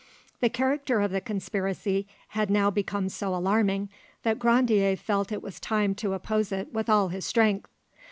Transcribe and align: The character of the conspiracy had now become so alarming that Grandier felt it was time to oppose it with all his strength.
The 0.39 0.49
character 0.49 0.99
of 0.99 1.11
the 1.11 1.21
conspiracy 1.21 2.07
had 2.29 2.49
now 2.49 2.71
become 2.71 3.07
so 3.07 3.35
alarming 3.35 3.89
that 4.23 4.39
Grandier 4.39 4.95
felt 4.95 5.31
it 5.31 5.43
was 5.43 5.59
time 5.59 5.93
to 5.93 6.13
oppose 6.13 6.51
it 6.51 6.73
with 6.73 6.89
all 6.89 7.09
his 7.09 7.23
strength. 7.23 7.69